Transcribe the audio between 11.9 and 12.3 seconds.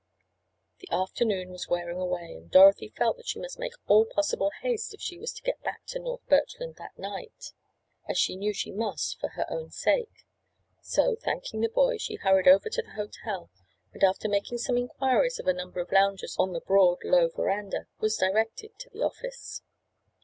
she